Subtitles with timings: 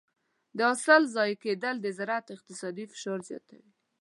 [0.57, 3.71] د حاصل ضایع کېدل د زراعت اقتصادي فشار زیاتوي.